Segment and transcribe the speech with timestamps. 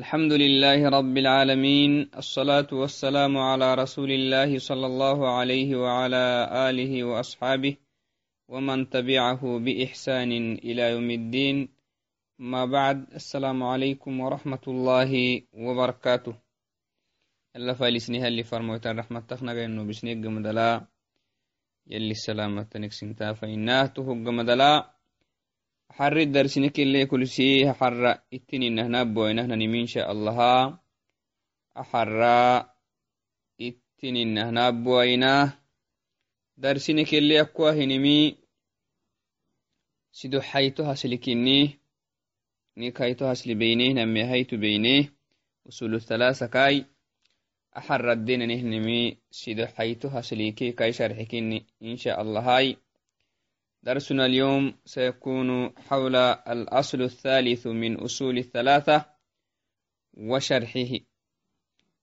[0.00, 7.76] الحمد لله رب العالمين الصلاة والسلام على رسول الله صلى الله عليه وعلى آله وأصحابه
[8.48, 10.32] ومن تبعه بإحسان
[10.68, 11.68] إلى يوم الدين.
[12.38, 15.12] ما بعد السلام عليكم ورحمة الله
[15.52, 16.34] وبركاته.
[17.56, 20.86] الله فالسنها اللي فرموت الرحمة تخنق إنه بسنيق مدلا
[21.86, 24.72] يلي السلامة نكسنتا فإنه تهق مدلا
[25.91, 28.03] حر درسنك اللي كل شيء حر
[28.33, 30.37] اتني نهنا بوينه نمين إن شاء الله
[31.77, 32.21] أحر
[33.61, 35.59] اتني نهنا بوينه
[36.57, 38.37] درسنك اللي أكواه نمي
[40.11, 41.79] سيدو حيتو هسلكني
[42.77, 45.13] نيك حيتو هسل بينيه نمي هيتو بينيه
[45.69, 46.85] أصول الثلاثة كاي
[47.77, 52.77] أحر الدين نهنمي سيدو حيتو هسليكي كاي شرحكني إن شاء الله هاي
[53.83, 59.05] درسنا اليوم سيكون حول الأصل الثالث من أصول الثلاثة
[60.13, 60.99] وشرحه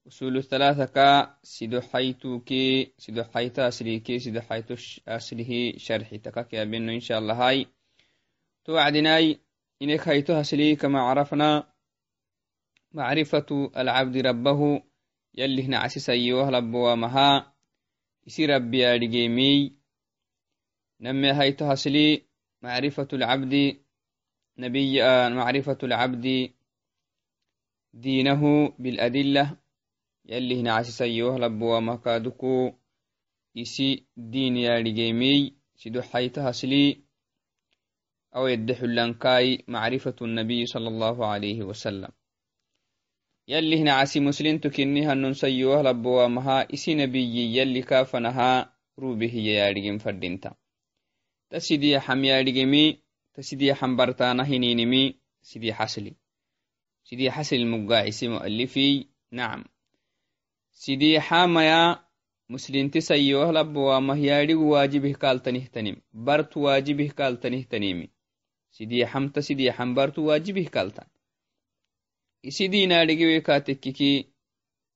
[0.08, 4.74] أصول الثلاثة كا سيدو حيتو كي سيدو حيتا أسلي كي سيدو حيتو
[5.08, 7.66] أسله شرحي تكاك يا بنو إن شاء الله هاي
[8.64, 9.40] توعدناي
[9.82, 11.72] إنك حيتو أسلي كما عرفنا
[12.92, 14.82] معرفة العبد ربه
[15.34, 17.54] يلي هنا عسيس أيوه لبوا مها
[18.26, 19.77] يسي ربي أرجيمي
[21.01, 22.21] نمي هيت هسلي
[22.61, 23.77] معرفة العبد
[24.57, 26.51] نبي آه، معرفة العبد
[27.93, 29.57] دينه بالأدلة.
[30.25, 32.73] يلي هنا عسي لبوا مكادكو
[33.57, 37.01] إسي دين يا رجيمي سيدو حيت هسلي
[38.35, 42.09] أو يدح اللنكاي معرفة النبي صلى الله عليه وسلم.
[43.47, 49.69] يلي هنا عسي مسلم تكني هنن سيوه لبوا مها إسي نبي يلي كافنها روبه يا
[49.69, 50.55] رجيم فردينتا.
[51.49, 52.83] ta sidiyaxam yadhigemi
[53.33, 55.03] ta bartana hininimi
[55.49, 56.11] sidiyaxasli
[57.07, 58.87] sidiyaxasli mugaacisi mu'alifi
[59.37, 59.61] nacam
[60.81, 61.81] sidiyaxamaya
[62.51, 65.95] muslinti sayyoh labbowamah yadhigu waajibih kaaltanihtanim
[66.27, 68.05] bartu waajibih kaaltanihtanimi
[68.75, 71.07] sidiyaxamta sidiyaxam bartu waajibih kaaltan
[72.49, 74.11] isi diinaadhigewe kaatekkiki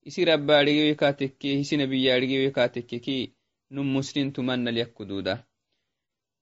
[0.09, 3.17] isi rabbaadhigewe kaatekke isi nabiyyaadhigewe kaatekkiki
[3.73, 5.33] num muslintumannalyakkuduuda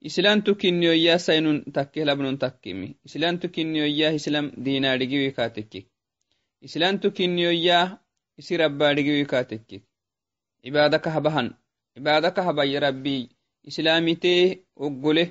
[0.01, 5.85] islantu kinniyoyya sainun takke labnon takkimi islantu kinniyoyya islam dinadhigiwi katekik
[6.67, 7.97] islantu kinniyoyya
[8.39, 9.83] isi rabbadhigiwi katekik
[10.69, 11.53] ibada kahabahan
[11.97, 13.29] ibada kahabaya rabbi
[13.69, 15.23] islamitee oggole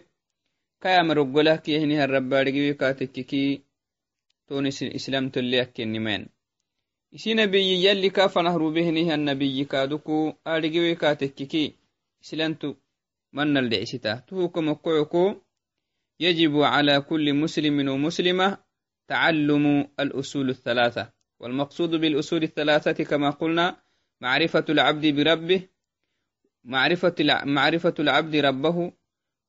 [0.82, 3.44] kayamar oggolah kiyahinihan rabbadhigiwi katekiki
[4.46, 6.24] ton islam tolle akkenimayan
[7.16, 11.64] isi nabiyyi yalli ka fanah rubehinihan nabiyyi kaduku adhigiwi katekkiki
[12.22, 12.76] islantu
[13.32, 15.34] من الدعستا تهوكم القعكو
[16.20, 18.58] يجب على كل مسلم ومسلمة
[19.08, 21.12] تعلم الأصول الثلاثة.
[21.40, 23.82] والمقصود بالأصول الثلاثة كما قلنا
[24.20, 25.68] معرفة العبد بربه
[26.64, 27.14] معرفة
[27.44, 28.92] معرفة العبد ربه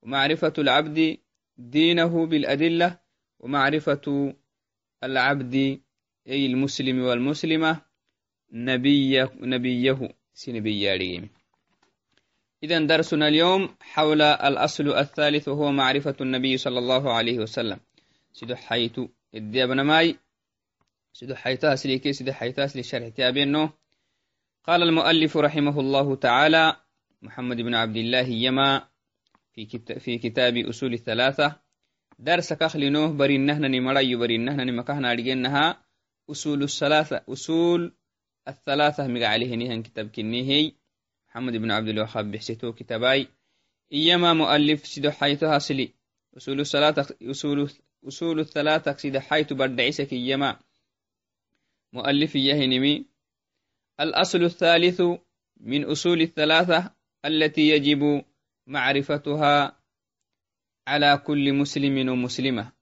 [0.02, 1.18] ومعرفة العبد
[1.56, 3.00] دينه بالأدلة
[3.40, 4.34] ومعرفة
[5.04, 5.80] العبد
[6.28, 7.82] أي المسلم والمسلمة
[8.52, 11.30] نبيه نبيه سنبياريم
[12.62, 17.80] إذا درسنا اليوم حول الأصل الثالث وهو معرفة النبي صلى الله عليه وسلم.
[18.32, 20.16] سيدو حيتو إدي ابن ماي.
[21.12, 23.70] سيدو حيتا سليكي سيدو حيتا سلي شرح تابينو
[24.64, 26.76] قال المؤلف رحمه الله تعالى
[27.22, 28.88] محمد بن عبد الله يما
[29.54, 29.92] في, كت...
[29.92, 31.56] في كتاب أصول الثلاثة.
[32.18, 35.82] درس كخلنوه برين نهنني مرأي برين نهنني مكهنا لجنها
[36.30, 37.92] أصول الثلاثة أصول
[38.48, 40.72] الثلاثة مقع عليه نهن كتاب كنيهي
[41.32, 43.28] محمد بن عبد الوهاب بحسيتو كتاباي.
[43.92, 45.92] إيما مؤلف سيدو حيث هاسلي.
[46.36, 47.70] أصول الصلاة أصول
[48.08, 50.60] أصول الثلاثة سيدو حيث بردعيسك إيما.
[51.92, 53.06] مؤلف يهنمي.
[54.00, 55.02] الأصل الثالث
[55.60, 56.90] من أصول الثلاثة
[57.24, 58.24] التي يجب
[58.66, 59.78] معرفتها
[60.86, 62.72] على كل مسلم ومسلمة.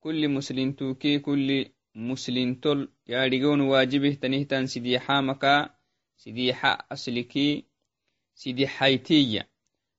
[0.00, 5.70] كل مسلم توكي كل مسلم تل يارجون واجبه تنهتان سيدي حامك
[6.16, 6.94] سيدي حا
[8.40, 9.42] sidixaytiya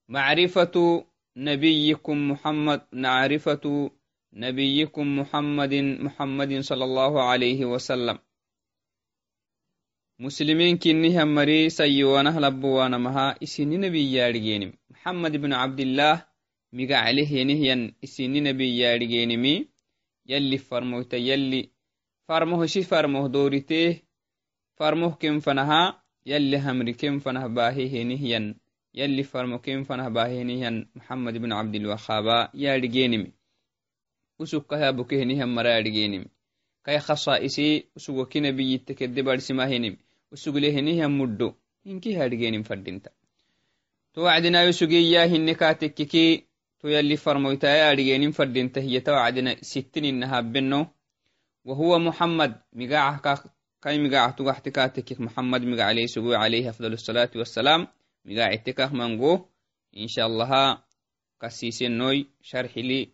[0.07, 3.91] macrifatu nabiyikum muhammad macrifatu
[4.31, 8.17] nabiyikum muhammadin muhammadin sal allahu alayhi wasalam
[10.19, 16.17] muslimiinkinnihamari sayyowanah labbowaanamaha isini nabiyaadhigeenim maxamed ibnu cabdillaah
[16.77, 19.53] migaclehenihyan isini nabiyaadhigeenimi
[20.31, 21.61] yalli farmoyta yalli
[22.27, 23.89] farmohoshi farmoh dooritee
[24.77, 25.81] farmoh kenfanaha
[26.25, 28.03] يلي فرموت يلي فرموه شي فرموه دورته فرموه كم فنها يلي همري كم فنه باهيه
[28.03, 28.55] نهيا
[28.95, 33.31] يلي فرمو كم فنه باهيه نهيا محمد بن عبد الوهاب يا رجينمي
[34.39, 36.25] وسكها بكيه نهيا مرا رجينمي
[36.85, 39.97] كي خصائسي وسوغو كي نبي يتكد بارسما هنم
[40.31, 41.53] وسوغ لهنه مدو.
[41.87, 43.09] إنكي هادجين فردينتا.
[44.13, 46.43] تو وعدنا يسوغي يا هنكاتككي
[46.79, 48.81] تو يلي فرمويتا أدجين فردينتا.
[48.81, 49.55] هي تو وعدنا
[53.83, 57.87] ستين إنها بنو وهو محمد كاي مقاع عليه سوغو عليه أفضل الصلاة والسلام.
[58.25, 59.45] مقاع اتكاك منغو
[59.97, 60.77] إن شاء الله
[61.41, 63.09] قسيسين نوي شرح لي.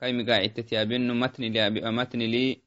[0.00, 2.60] كاي مقاع اتتيابين متن لي متن لي.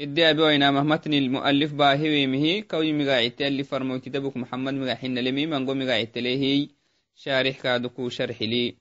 [0.00, 2.62] إدي أبي وينامه متن المؤلف باهي مهي.
[2.62, 5.46] كوي مقاعدت اللي فرموت دبك محمد مقاحن لمي.
[5.46, 6.68] من قو مقاعدت ليه
[7.14, 8.76] شارح كادكو شرح لي.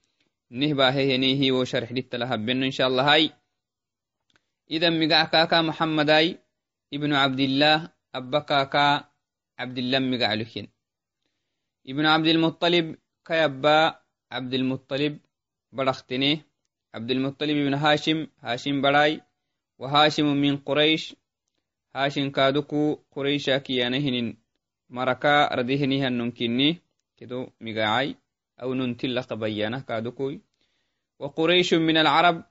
[0.52, 3.32] نه باهي نيه وشرح لي تلهبن إن شاء الله هاي.
[4.72, 6.40] إذا مقاع كاكا محمد أي
[6.94, 9.10] ابن عبد الله أبا كاكا
[9.60, 10.68] عبد الله مقاع لكين
[11.88, 12.96] ابن عبد المطلب
[13.26, 14.00] كيبا
[14.32, 15.20] عبد المطلب
[15.72, 16.42] برختني
[16.94, 19.22] عبد المطلب بن هاشم هاشم براي
[19.80, 21.16] وهاشم من قريش
[21.96, 24.38] هاشم كادوكو قريشا كيانهن
[24.90, 26.82] مركا ردهنها النمكني
[27.18, 28.16] كدو مقاعي
[28.62, 30.42] أو ننتلق بيانه كادوكوي
[31.20, 32.44] وقريش من العرب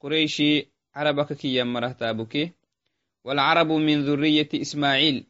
[0.00, 2.52] قريشي عربك كي مرهتابك
[3.24, 5.26] والعرب من ذرية إسماعيل.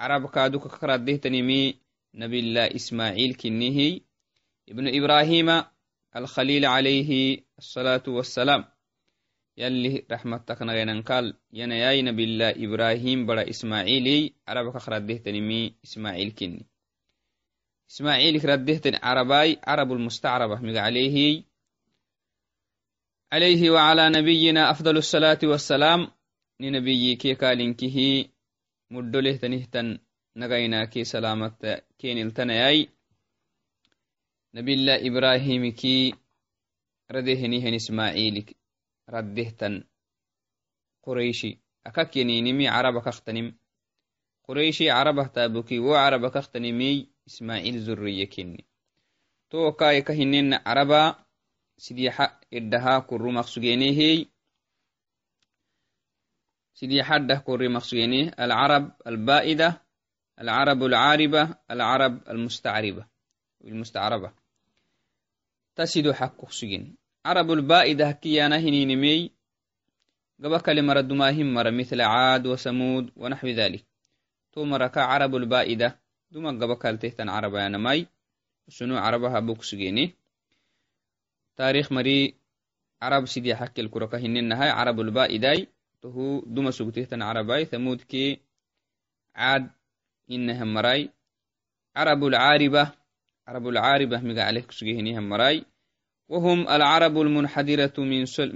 [0.00, 1.74] عرب كادوك كرده تنمي
[2.14, 4.00] نبي الله إسماعيل كنيه
[4.68, 5.62] ابن إبراهيم
[6.16, 8.64] الخليل عليه الصلاة والسلام.
[9.56, 14.32] يلي رحمتك نغينن قال ينا ياي نبي الله إبراهيم بڑا إسماعيلي.
[14.48, 16.66] عربك خرده تنمي إسماعيل كني.
[17.90, 21.44] إسماعيل خرده تن عرباي عرب المستعربة مق عليه
[23.32, 26.15] عليه وعلى نبينا أفضل الصلاة والسلام.
[26.58, 28.30] ninabiyikee kaalinkihii
[28.92, 29.88] muddolehtanihtan
[30.40, 32.80] nagaynakee salamata keniltanayai
[34.54, 36.14] nabila ibrahimikii
[37.14, 38.48] radehenihan ismailik
[39.14, 39.74] raddehtan
[41.04, 41.50] quraishi
[41.88, 43.48] akakyeninimi caraba kaktanim
[44.46, 46.88] quraishi carabah taabuki wo caraba kaktanimi
[47.28, 48.62] ismaiil zuriye kenni
[49.50, 51.00] tookai kahinena caraba
[51.84, 52.24] sidixa
[52.58, 54.16] iddaha kurumaqsugeenehey
[56.75, 59.81] maqsugenehey sidiixaddah kurri maqsugene alcarab alba'ida
[60.41, 63.05] العرب العاربة العرب المستعربة
[63.63, 64.31] المستعربة
[65.75, 66.95] تسد حق سجن
[67.25, 69.31] عرب البائدة كيانا هنينمي
[70.43, 73.85] قبا كلمة دماهم مرة مثل عاد وسمود ونحو ذلك
[74.51, 75.99] تو مركا عرب البائدة
[76.31, 78.07] دوما قبا كالتهتن عربا يانا ماي
[78.67, 80.15] وسنو عربها بوكسجيني
[81.55, 82.35] تاريخ مري
[83.01, 85.67] عرب سيدي حكي الكركة هنين هاي عرب البائداي
[86.02, 88.24] tohu duma sugtihtan carabai thamudki
[89.36, 89.64] caad
[90.28, 91.02] inahammarai
[91.94, 92.88] carabulcaaribah
[93.46, 95.64] carabulcaaribah miga aleh kusugehinihammarai
[96.28, 98.00] wahum alcarabu almunxadiratu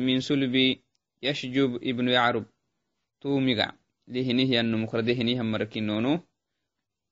[0.07, 0.83] min sulbi
[1.23, 2.45] yashjub ibnu yacrub
[3.21, 3.73] tuu miga
[4.09, 6.13] lihinihiyanno mukradehinihamarakinono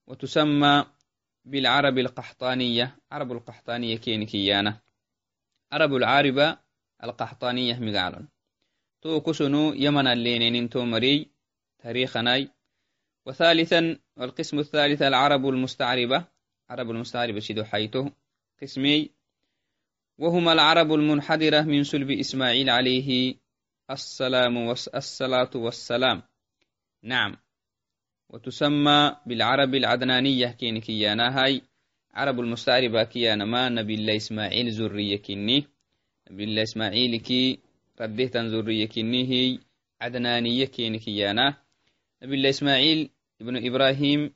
[0.08, 0.90] watusama
[1.44, 4.72] bilcarabi alqaxtaaniya carabu alqaxtaaniya kenikiyaana
[5.70, 6.46] carabu alcaariba
[6.98, 8.26] alqaxtaaniyah miga alon.
[9.00, 11.26] تو كسنو يمن اللينين تو مري
[11.78, 12.48] تاريخناي
[13.26, 16.24] وثالثا والقسم الثالث العرب المستعربة.
[16.70, 18.12] عرب المستعربة شدو حيته
[18.62, 19.10] قسمي
[20.18, 23.34] وهما العرب المنحدرة من سلب إسماعيل عليه
[23.90, 26.22] السلام والصلاة والسلام.
[27.02, 27.36] نعم.
[28.28, 31.62] وتسمى بالعرب العدنانية كين كيانا هاي.
[32.14, 35.66] عرب المستعربة كيانا ما نبي الله إسماعيل زرية كني
[36.30, 37.67] نبي الله إسماعيل كي
[38.00, 39.58] رديت زرية كني هي
[40.00, 41.56] عدنانية كين كيانا.
[42.22, 44.34] نبي الله إسماعيل ابن إبراهيم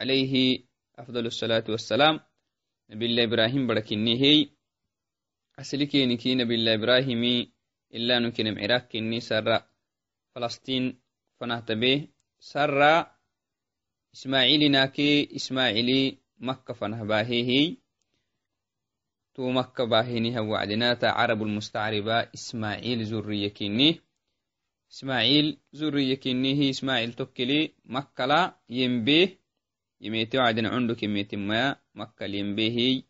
[0.00, 0.64] عليه
[0.98, 2.20] أفضل الصلاة والسلام.
[2.90, 4.48] نبي الله إبراهيم بركني هي
[5.56, 7.52] asli keni ki nabilah ibrahimi
[7.92, 9.56] ilanu kinem ciraaq kini sara
[10.32, 10.84] falastin
[11.38, 12.08] fanahtabe
[12.40, 12.94] sara
[14.14, 16.72] ismailinake ismaili makka
[19.32, 24.00] fanahbahehi tu makka bahiniha wacdinata carabu lmustacriba ismail zuriya kini
[24.90, 29.38] ismail zuriya kinihi ismail tokkeli makkala yembe
[30.00, 33.04] yemete wacdina cunduk yemetimaya makkal yembehi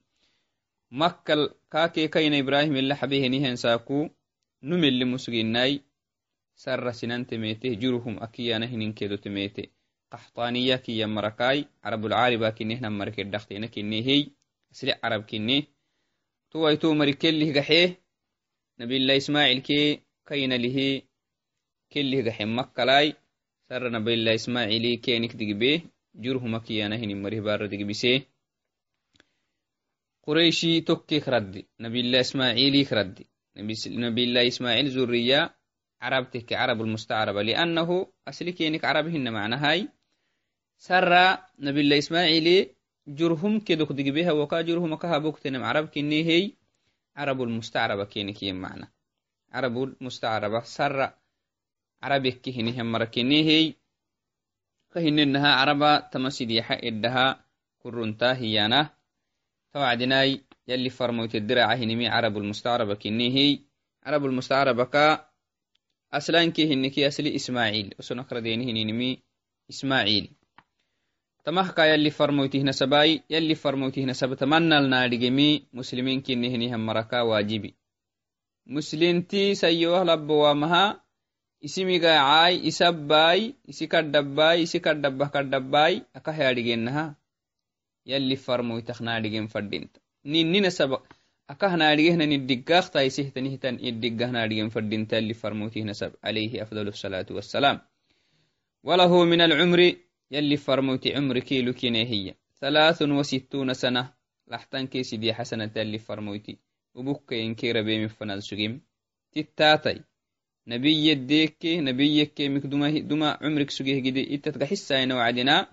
[0.91, 4.11] makkal kake kaina ibrahim ila habehenihen saku
[4.63, 5.83] numeli musginai
[6.55, 9.71] sarra sinantemete juruhum akiyana hininkedo temete
[10.13, 14.31] qaxtaniya kiya marakai carabulcaariba kinehnan marikeddhaktena kinehey
[14.71, 15.27] asli carab
[16.53, 17.97] kine tuwaito mari kellih gaxe
[18.79, 21.05] nabila ismail ke kaina lihe
[21.91, 23.17] kellih gaxe makkalai
[23.69, 25.83] sarra nabila ismaili kenik digbe
[26.15, 28.27] jurhum akiyana hinin marih bara digbise
[30.23, 33.27] قريشي توكيك ردي نبي الله إسماعيل ردي
[33.87, 35.55] نبي الله إسماعيل زرية
[36.01, 39.89] عرب تك عرب المستعربة لأنه أصلي كينك عرب هن معنى هاي
[40.79, 41.13] سر
[41.59, 42.71] نبي الله إسماعيل
[43.07, 46.53] جرهم كدك دق بها وكا جرهم كها بوكتنم عرب كني هي
[47.17, 48.93] عرب المستعربة كينك يم معنى
[49.53, 51.13] عرب المستعربة سر
[52.03, 53.75] عرب كهني هم مركني هي
[54.95, 57.45] كهننها عربة تمسيد يحا إدها
[57.79, 58.91] كرنتا هيانا.
[59.73, 63.59] توعدناي يلي فرموت الدرع هنمي عرب المستعربة كني هي.
[64.03, 65.29] عرب المستعربة كا
[66.13, 67.95] أسلان كي هنكي أسلي إسماعيل.
[67.99, 69.23] وسنقر دينه هنمي
[69.71, 70.33] إسماعيل.
[71.43, 77.75] Tamahka yalli farmoytih nasabai yalli farmoytih nasaba tamanal naadhigemi muslimin kinihinihan maraka waajibi
[78.67, 81.03] muslinti sayyoah labbowamaha
[81.63, 87.19] isimigaacai isabbai isi kadhabbai isi kadhabbah kadhabbai akah yaadhigenaha
[88.07, 91.03] yalli farmoytak naadhigen fadinta ninni nasaba
[91.51, 97.77] akah naadhigehna niddigaakta isihtanihtan iddigah naadhigen fadinta yalli farmoytih nasab alayhi afdal الصلاة والسلام
[98.87, 99.81] وله من العمر
[100.33, 102.35] يلي فرموت عمرك لكيني هي.
[102.61, 104.13] ثلاث وستون سنة.
[104.49, 106.59] لحتن كيسي دي حسنة يلي فرموتي
[106.95, 108.81] وبك ينكير بيمي فنال سجيم
[109.33, 110.01] تتاتي.
[110.67, 114.35] نبي يديك نبي يكي مكدوما دما عمرك سجيه جدي.
[114.35, 115.69] إتتك حسا وعدنا.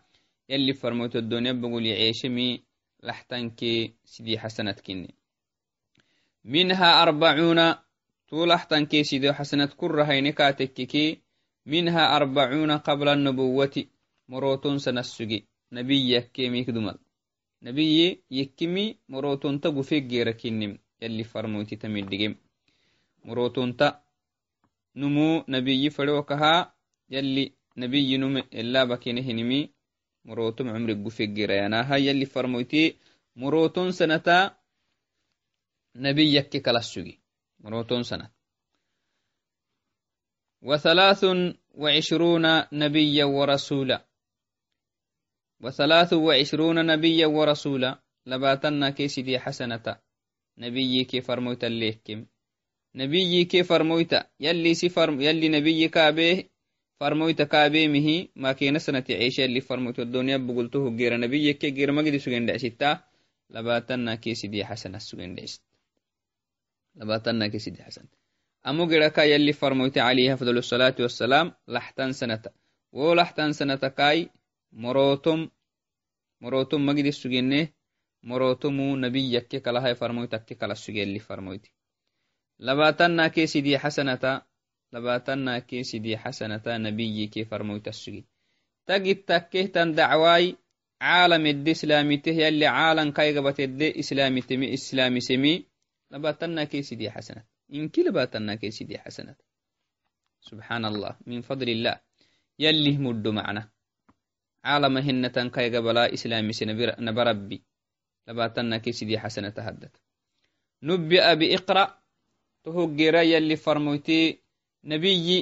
[0.49, 2.63] يلي فرموت الدنيا بقول يعيشمي.
[3.03, 5.15] لحتن كي سيدي حسنة كني
[6.45, 7.73] منها أربعون.
[8.29, 11.19] طول لحتن كي سيدي حسنة كرها ينكاتك
[11.65, 13.85] منها أربعون قبل النبوة.
[14.31, 15.39] Moroton sanassuge
[15.75, 16.98] nabiy yakkemikdumal
[17.62, 18.07] nabiye
[18.38, 22.33] yekkimi morotonta gufeggera kinnim yalli farmoyti tamiddigem
[23.25, 23.88] morotonta
[25.00, 26.53] numu nabiyi fadewakaha
[27.13, 27.43] yalli
[27.75, 29.59] nabiyi nume elabakene hinimi
[30.25, 32.83] morotom cumrig gufeggerayanaaha yalli farmoyti
[33.36, 34.38] moroton sanata
[36.03, 37.13] nabiy yakke kalassuge
[37.63, 38.31] moroton sanat
[40.62, 41.21] وثلاث
[41.81, 44.08] وعشرون نبيا ورسولا
[45.61, 49.85] وثلاث وعشرون نبيا ورسولا لباتنا كيسدي حسنة
[50.57, 52.25] نبي كي فرموت الليكم
[52.95, 56.49] نبي كي فرموت يلي سفر يلي نبي كابيه
[56.99, 61.89] فرموت كابيه مه ما كي سنة عيشة اللي فرموت الدنيا بقولته غير نبي كي غير
[61.97, 62.99] قد سجن دعستا
[63.49, 65.63] لباتنا كيسدي حسنة سجن دعست
[66.95, 68.07] لباتنا كيسدي حسنة.
[68.67, 72.41] أمو غيرك يلي فرموت عليه أفضل الصلاة والسلام لحتن سنة
[72.91, 74.29] ولحتن سنة كاي
[74.71, 75.49] morotom
[76.41, 77.73] morotom magidi sugenne
[78.23, 81.69] morotomu nabiy yakke kalahay farmoyt akke kala sugelli farmoyti
[82.59, 84.31] labatanna ke sidii xasanata
[84.91, 88.25] labatanna ke sidii xasanata nabiyi ke farmoyta sugi
[88.88, 90.45] tagit takkehtan dacwaay
[90.99, 95.53] caalam edde islamiteh yalli caalan kaygabatedde islamitemi islamisemi
[96.11, 97.45] labatanna ke sidii xasanat
[97.77, 99.38] inki labatanna ke sidii xasanat
[100.47, 101.97] subxaan allah min fadli illah
[102.63, 103.61] yallih muddo macna
[104.69, 106.65] caalama hinatan kayga balaa islaamise
[107.07, 107.57] nabarabbi
[108.27, 109.93] labatanaki sidii xasana tahaddat
[110.88, 111.83] nubbi'a biiqra
[112.63, 114.19] tohoggeera yalli farmoyti
[114.83, 115.39] nabiyi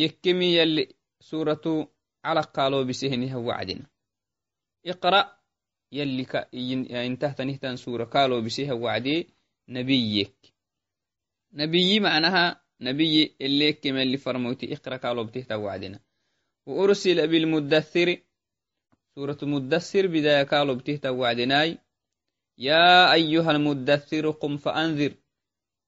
[0.00, 0.84] yekkemi yalli
[1.28, 1.72] suratu
[2.22, 3.84] calaq kaaloobiseheniha wacdina
[4.92, 5.20] iqra
[5.98, 6.24] yalli
[7.10, 9.16] intahtanihtan sura kaaloobisiha wacdi
[9.74, 10.36] nabiyek
[11.58, 12.44] nabiyi macnaha
[12.86, 15.98] nabiyi eleekem yalli farmoyti iqra kaaloobtihta wacdina
[16.68, 18.08] وأرسل بالمدثر
[19.18, 21.78] سورة مدثر بداية قالوا بتهتا وعدناي.
[22.58, 25.12] يا أيها المدثر قم فأنذر.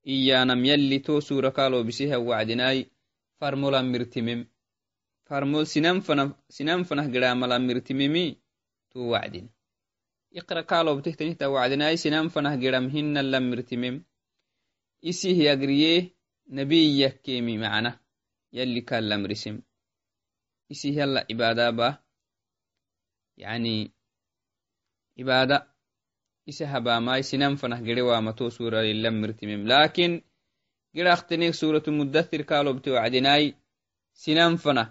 [0.07, 2.91] إيانم يلي تو سورة قالوا بسيها وعدناي.
[3.41, 4.41] فرمولا مرتمم
[5.29, 7.07] فرمول سنم فنه سنم فنه
[7.69, 8.37] مرتممي
[8.91, 9.49] تو وعدن.
[10.37, 11.97] اقرأ قالوا بتهتا نهتا وعدناي.
[11.97, 14.03] سنم فنه قرامهن لم مرتمم
[15.05, 16.03] إسيه يقريه
[16.49, 18.01] نبي يكيمي معنا.
[18.53, 19.61] يلي كان لم رسم
[20.71, 21.99] isi yalla ibada ba
[23.43, 23.75] yani
[25.23, 25.57] ibada
[26.51, 30.13] ise habamai sinan fanah gere wamato sura suralilamirtimem laakiin
[30.95, 33.47] gidaktenek suratu mudathir kalobte wacdinai
[34.23, 34.89] sinan fanah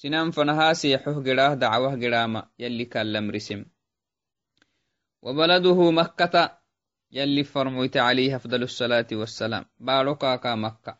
[0.00, 3.60] sinan fanaha seexoh gedaah dacwah gedama yalli kallamrisem
[5.24, 6.42] wabaladuhu makkata
[7.10, 10.92] yalli farmoyti alayhi afdal asalaati wasalam baadho kaaka makka.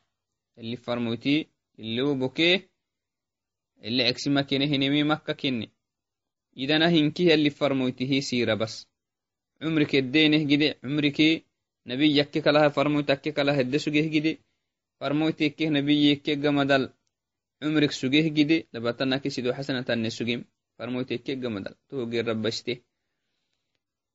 [0.57, 2.71] Yalli farmoyti iloboke
[3.83, 5.67] ile eksimakinehinimi makka kinne
[6.57, 8.87] مكة كيني إذا نهنكي اللي فرمويته سيرة بس.
[9.63, 11.45] عمرك الدينه جدي عمرك
[11.87, 14.41] نبي يكك لها فرمويتك لها الدسوجه جدي
[15.01, 16.91] فرمويتك نبي يكك جمدل
[17.63, 20.45] عمرك سوجه جدي لبتنا كسيدو حسنة النسوجيم
[20.79, 22.81] فرمويتك جمدل تو غير ربشته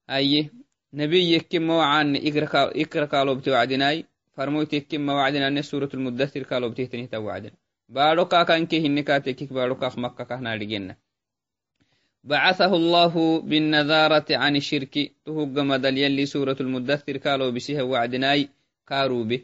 [0.09, 0.49] أيه
[0.93, 7.55] نبي يكك موعان إكرا قالوا بتوعدناي فرمويتك كما وعدنا أن سورة المدثر قالوا بتهتني توعدنا.
[7.89, 9.75] بارو كاكا انكي هنكا تكيك بارو
[12.23, 18.41] bacahahu allahu binnadaarati can ishirki tuhuggamadal yalli suuratulmudathir kaaloo bisiha wacdinaay
[18.85, 19.37] kaaruube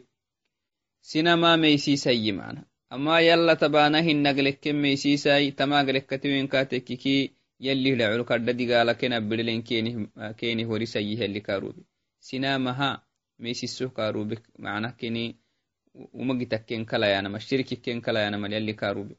[1.10, 7.32] sinamaa meysiisayyi mana amma yalla tabaana hinnagleke meysiisay tamaaglekatiwenkatekiki
[7.66, 9.62] yalli dhacul kadha digaala kena birilen
[10.38, 11.82] kenih warisayi helli kaaruube
[12.20, 12.90] sinamaha
[13.38, 15.24] meysisuh kaaruube mana keni
[16.12, 19.14] umagitakken kalayanama shirkikken kalayanama yalli kaaruube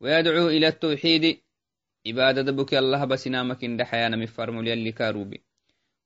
[0.00, 1.30] wayadcuu ila tawxiidi
[2.06, 5.44] عبادة بك الله بسنامك إن دحيانا مفرم يلي كاروبي.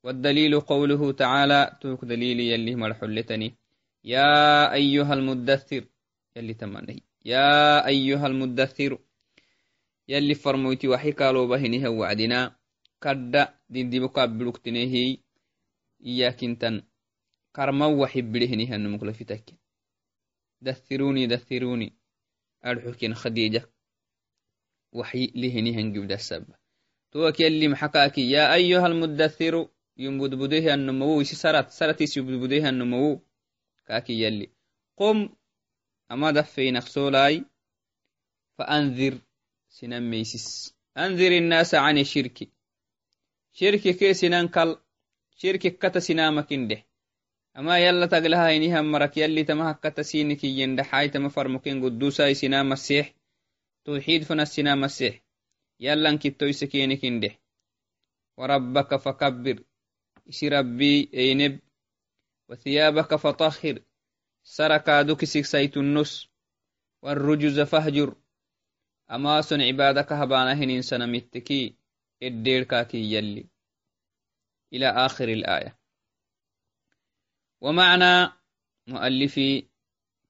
[0.05, 3.55] والدليل قوله تعالى توك دليل يلي مرحلتني
[4.05, 5.85] يا أيها المدثر
[6.37, 8.99] يلي تمنه يا أيها المدثر
[10.09, 12.57] يلي فرموتي وحي قالوا بهنه وعدنا
[13.03, 15.19] كدا دين دي مقابلك تنهي
[16.07, 16.83] إياك انتن
[17.57, 19.55] كرما بلهنه النمكلا في تك
[20.61, 21.93] دثروني دثروني.
[22.65, 23.71] أرحكين خديجة.
[24.93, 26.55] waxi lihinihangiudasaba
[27.13, 29.63] towak yali maxakaaki yaa ayuha almudathiru
[29.97, 33.21] yumbudbudehianomawu isi sarat saratis yubudbudehianomawu
[33.89, 34.47] kaaki yali
[34.99, 35.29] qum
[36.09, 37.37] amadafeinaqsolaai
[38.57, 39.15] faandir
[39.77, 40.47] sinameysis
[40.95, 42.45] andir innaasa cani shirki
[43.59, 44.71] shirki kee sinankal
[45.41, 46.81] shirki kata sinamakindeh
[47.59, 53.07] ama yala taglahainihan marak yali tama hakkata sinikiyendhaxai tama farmoken gudusai sinamaseex
[53.89, 55.21] توحيد فنسنا مسيح.
[55.81, 57.39] يلا كتو سكينك انده
[58.37, 59.65] وربك فكبر.
[60.29, 61.61] إشي ربي أينب.
[62.49, 63.83] وثيابك فطهر.
[64.43, 66.29] سركا دكسك سيت النص.
[67.03, 68.17] والرجز فهجر
[69.11, 71.77] أما سن عبادك هبانهن إنسان متكي
[72.23, 73.49] الدير كاكي يلي.
[74.73, 75.79] إلى آخر الآية.
[77.61, 78.33] ومعنى
[78.87, 79.69] مؤلفي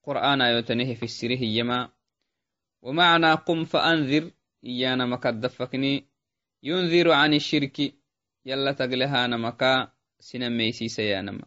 [0.02, 1.97] قرآن يتنه في السره يما.
[2.82, 4.30] ومعنى قم فأنذر.
[4.64, 6.04] إيانا مكدفكني
[6.62, 7.94] ينذر عن الشرك.
[8.46, 9.92] يلا تقلها نمكا.
[10.20, 11.44] سنميسي سيانما.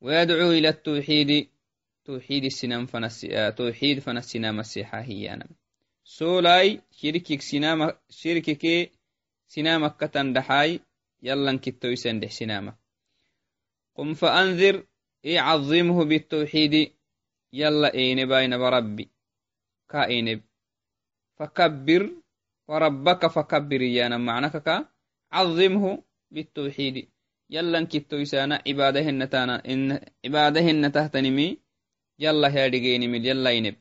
[0.00, 1.48] ويدعو إلى التوحيد.
[2.04, 3.26] توحيد السنام فنس
[3.56, 5.48] توحيد فنسنا مسيحا هيانا.
[6.04, 8.90] سولاي شركك سنام شركك
[9.48, 10.80] سنامك كتندحاي
[11.22, 12.76] يلا كتو يسندح سنامك.
[13.94, 14.86] قم فأنذر.
[15.26, 16.92] عظمه بالتوحيد.
[17.52, 19.10] يلا إين باين بربي
[19.90, 20.40] كائنب.
[21.38, 22.02] فكبر.
[22.68, 24.88] وربك فكبر يانا معنى كا
[25.32, 27.10] عظمه بالتوحيد.
[27.50, 31.58] يلا كتو يسانا عبادهن تانا إن عبادهن تهتنمي
[32.18, 33.76] يلا هادقيني من يلا ينب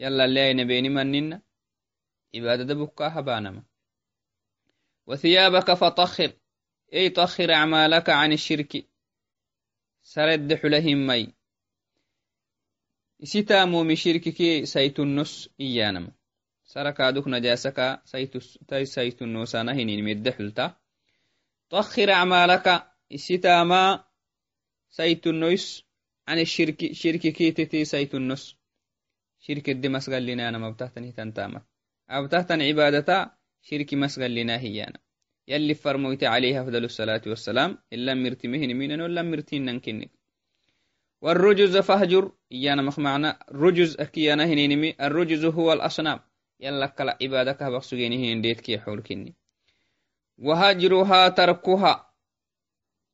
[0.00, 1.42] يلا اللي ينبيني مننا
[2.34, 3.62] عبادة بكا هبانما
[5.06, 6.32] وثيابك فطخر.
[6.94, 8.86] أي طخر أعمالك عن الشرك.
[10.02, 11.34] سرد حلهم مي.
[13.24, 16.06] Isitaamomi shirkiki saytunnos iyanam
[16.72, 18.02] sarakaduk najasaka
[18.94, 20.80] saytunnosana hinin medde xulta
[21.70, 22.82] طخر أعمالك
[23.14, 24.04] إسيتاما
[24.90, 25.84] سيتنويس
[26.28, 28.56] عن الشرك شرك كيتتي سيتنوس
[29.38, 31.62] شرك الدي مسغل لنا أنا مبتهتني تنتاما.
[32.10, 33.30] أبتهتن عبادتا
[33.62, 34.98] شرك مسغل لنا هي أنا
[35.48, 37.22] يلي فرمويت عليها أفضل الصلاة
[41.21, 46.19] والرجز فهجر إيانا معنى رجز أكيانا هنينمي الرجز هو الأصنام
[46.59, 49.35] يلا كلا عبادك بقصجيني هنديت كي حولكني
[50.37, 52.13] وهجرها تركها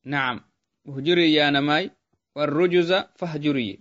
[0.04, 0.40] نعم
[0.84, 1.90] وهجري يا نماي
[2.36, 3.80] والرجز فهجري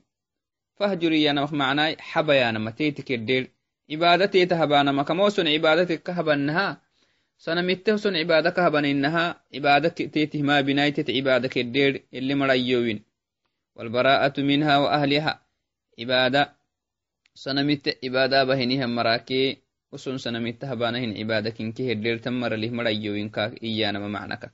[0.76, 3.52] فهجري يا نمخ معنى حبا يا نما تيتك الدير
[3.91, 6.82] عبادتي تهبانا ما كموسن عبادتك هبنها
[7.38, 13.04] سنمته سن عبادك هبنينها عبادك تيته ما بنايتت عبادك الدير اللي مرأيوين
[13.77, 15.33] walbaraa'atu minha wa ahliha
[15.97, 16.43] cibaada
[17.35, 19.49] sanamitte cibaadaabahinihan maraakee
[19.93, 24.49] usun sanamitta habanahin cibaada kinke hedhertan maralih marayyowinka iyanama macnaka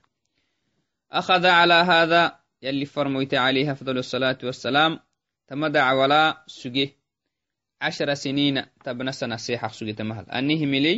[1.19, 2.21] akhada cala hada
[2.61, 4.99] yali farmoyte calayhi afdal asalaatu wasalaam
[5.47, 6.85] tama dacwalaa suge
[7.81, 10.97] cashra siniina tabna sana seexaq sugetamahal ani himiley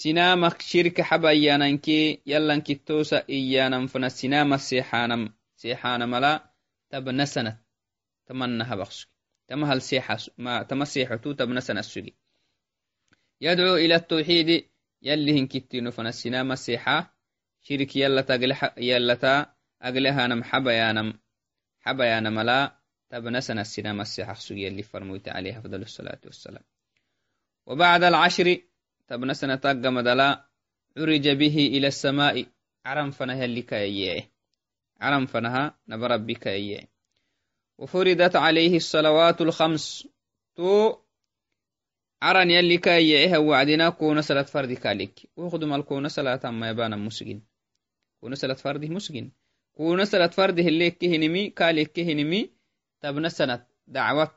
[0.00, 5.22] sinamak shirka xabayyanankee yallankitoosa iyaanam fana sinama seexaanam
[5.60, 6.32] seexaanamala
[6.93, 7.61] إيانا فنا سنام سيحانم سيحانم لا تبنى سنة
[8.25, 9.07] تمنى هبخش
[9.47, 12.15] تمهل سيحة ما تمسيحتو تبنى سنة السجي
[13.41, 14.69] يدعو إلى التوحيد
[15.01, 17.17] يلي هنكتينو فنسينا مسيحة
[17.61, 21.19] شرك يلا تقلح يلا تا أقلها نم حبيانم
[21.79, 26.63] حبيانم لا تبنى سنة السينا مسيحة سجي يلي فرموت عليها فضل الصلاة والسلام
[27.65, 28.57] وبعد العشر
[29.07, 30.49] تبنى سنة تقم دلا
[30.97, 32.45] عرج به إلى السماء
[32.85, 34.30] عرم فنه اللي كايه
[35.02, 36.88] عرم فنها نبربك إيه
[37.78, 40.08] وفرضت عليه الصلوات الخمس.
[40.56, 40.96] تو
[42.22, 47.42] عرن يلي كاي يعيها وعدنا كون صلاة فرد كالك وخدم الكون صلاة ما يبانا مسجن
[48.20, 49.30] كون صلاة فرد مسجن
[49.76, 52.50] كون صلاة فرد اللي كهنمي كالك كهنمي.
[53.00, 54.30] تبنى سنة دعوة.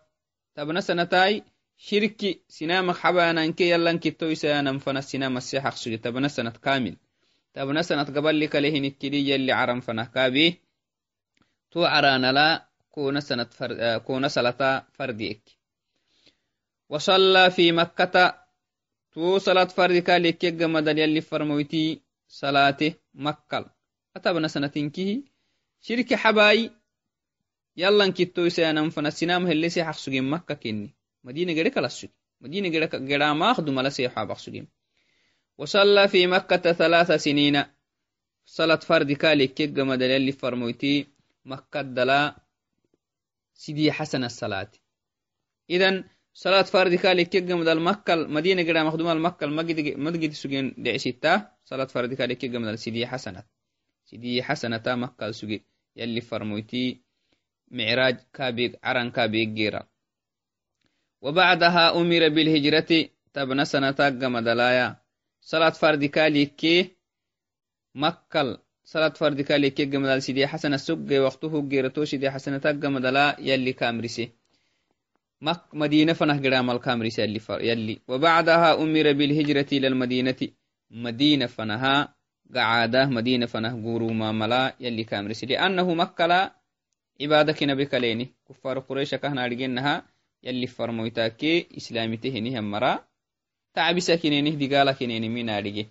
[0.56, 1.44] تبنى سنتاي
[1.78, 6.98] شركي سنامك حبانا إنك يلا كتو يسانا فنا السنام السيحق سجي تبنى سنة كامل.
[9.54, 10.62] عرم فنا كابي
[11.72, 15.42] تو عرانا لا كون سنة فرد كون صلاة فرديك.
[16.90, 18.46] وصلى في مكة.
[19.12, 23.76] تو صلاة فرد كالك يجمد يلي فرمويتي صلاته مكة.
[24.16, 24.92] أتبنى سنتين
[25.82, 26.72] شركي حباي
[27.78, 32.70] يلا كتو يسانا فنا السنام هلي سيحق سجي مكة كني مدينة غير كلا سجي مدينة
[32.70, 34.68] غير غير ما أخذ ملا سيحا بخسجي
[35.58, 37.64] وصلى في مكة ثلاث سنين.
[38.46, 41.08] صلاة فرد كالي كيك مدل اللي فرمويتي
[41.46, 42.36] مكة دلا
[43.54, 44.72] سيدي حسن الصلاة.
[45.70, 49.48] إذن صلاة فرد كالي كيك مدل مكة مدينة غير مخدومة المكة
[49.98, 53.44] مدقد سجين دعسيتا صلاة فرد كالي كيك مدل سيدي حسنة
[54.06, 55.66] سيدي حسنة مكة سجي.
[55.96, 57.02] يلي فرمويتي
[57.72, 59.88] معراج كابيك عرن كابيك جيرا
[61.22, 65.05] وبعدها أمر بالهجرة تبنى سنة تقم دلايا
[65.52, 66.78] صلاة فرد كاليكي
[67.96, 73.36] مكة صلاة فرد كاليكي قم دل سيدي حسن السق وقته جيرتو سيدي حسن تقم دلا
[73.40, 74.26] يلي كامرسي
[75.42, 77.96] مك مدينة فنه قرام الكامرسي يلي, فر يلي.
[78.08, 80.42] وبعدها أمر بالهجرة إلى المدينة.
[80.92, 82.16] مدينة فنها
[82.56, 86.56] قعادة مدينة فنه قورو ما ملا يلي كامرسي لأنه مكة لا
[87.22, 90.06] عبادك نبي كليني كفار قريش كهنا رجينها
[90.44, 92.94] يلي فرمويتاكي إسلامته هنيهم مرا
[93.75, 95.89] تعبسا كنينه دقالا كنيني من أريجي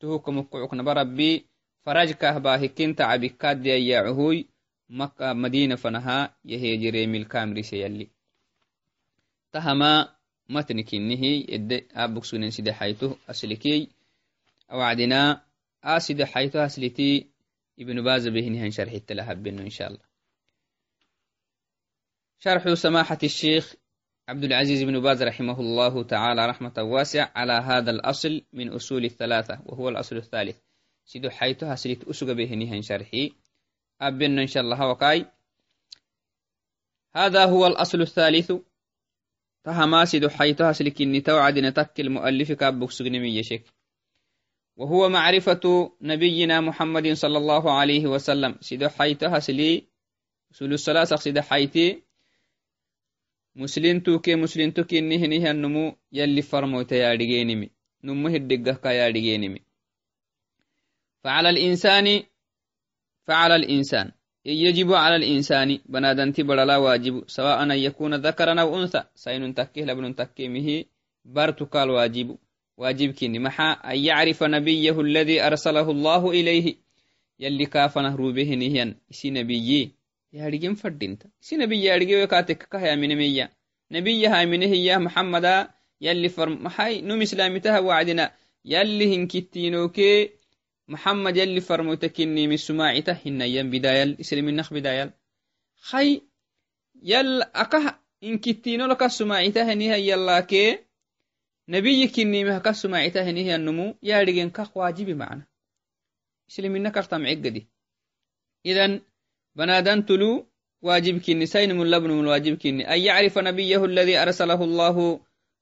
[0.00, 1.46] تهوك مقعوك نبربي
[1.86, 4.46] فرج كهبا هكين تعبكات دي أيعهوي
[4.88, 8.08] مكة مدينة فنها يهيجري من الكامري سيالي
[9.52, 10.16] تهما
[10.48, 13.88] متنكنه يد أبوك سنين سيدي حيثه أسلكي
[14.72, 15.44] أوعدنا
[15.84, 17.26] آسيدي حيثه أسلتي
[17.78, 20.00] ابن باز بهنهن شرح التلهب إن شاء الله
[22.38, 23.74] شرح سماحة الشيخ
[24.29, 29.59] عبد العزيز بن باز رحمه الله تعالى رحمة واسعة على هذا الأصل من أصول الثلاثة
[29.65, 30.57] وهو الأصل الثالث.
[31.05, 33.31] سيدو حيثها سلت أسق به نهن شرحي.
[34.01, 35.25] أبن إن شاء الله وكاي
[37.15, 38.51] هذا هو الأصل الثالث.
[39.63, 43.63] تهما سيدو حيثها سلك إني توعد نتك المؤلف كابك سقنمي يشك.
[44.75, 48.55] وهو معرفة نبينا محمد صلى الله عليه وسلم.
[48.61, 49.87] سيدو حيثها سلي
[50.51, 52.06] سلو الصلاة سيدو حيثي
[53.61, 55.83] muslintuke muslintukinihinihannumu
[56.17, 57.67] yalli farmoyta yaadhigenimi
[58.03, 59.59] numu hiddhigahka yaadhigenimi
[61.23, 62.23] فعلى الإنسان
[63.27, 64.11] فعلى الإنسان
[64.45, 70.15] يجب على الإنسان بنادنتي بدلا واجب سواء أن يكون ذكرا أو أنثى سين تكيه لبن
[70.15, 70.83] تكيمه
[71.25, 72.37] برتقال واجب
[72.77, 76.75] واجب كني محا أن يعرف نبيه الذي أرسله الله إليه
[77.39, 79.91] يلي كافنه روبه نهيا إسي نبيي
[80.37, 83.45] yaharigin fadinta isi nabiya yargewe katekka kahayaminemeya
[83.89, 85.53] nabiya haminehiya muhamada
[86.05, 88.25] yalli farmahay num islamitaha wacdina
[88.73, 90.31] yalli hinkittinokee
[90.93, 95.09] muhammad yalli farmoyta kinimi sumacita hinayan bidayal islaminak bidayal
[95.91, 96.09] hay
[97.11, 97.85] yal akah
[98.21, 100.69] inkittinoloka sumacitahenihayyallakee
[101.67, 105.45] nabiyi kinimihaka sumacitahenihiyannumu yarigenkah wajibi macna.
[106.49, 107.67] Islaminakaktamcegadi
[108.63, 109.01] idan
[109.57, 110.45] banadantulu
[110.85, 115.05] waajibkini sainmulabnumul waajibkini an yacrifa nabiyahu aladi arsalahu allahu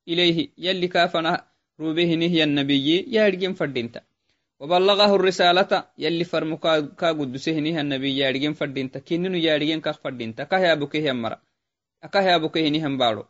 [0.05, 1.31] ilayhi yalli kaafana
[1.79, 4.03] rubehinih yannabiyi yaadhgen fadhinta.
[4.59, 8.99] Wabalagahu risaalata yalli farmu kaa gudusehinih annabiy yaadhgen fadhinta.
[8.99, 10.43] Kininu yaadhgen kah fadhinta.
[10.43, 11.41] Akahyabukehyan mara.
[12.01, 13.27] Akahyabukehinihan baadho.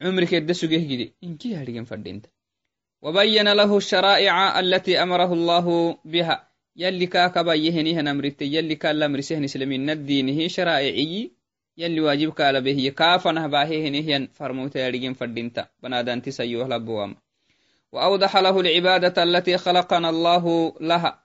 [0.00, 2.28] Cumrikedda sugehgide inki yaadhgen fadhinta.
[3.00, 6.47] Wabayana lahu sharaa'ica alati amarahu allahu biha.
[6.78, 11.30] يلي كاكبا يهنيها نمرت يلي كالا مرسهن سلمين الدينه شرائعي
[11.78, 17.16] يلي واجب كالا به كافنه باهيهنه فرموت يرجين فردينتا بنادان تسيوه لبوام
[17.92, 21.22] وأوضح له العبادة التي خلقنا الله لها.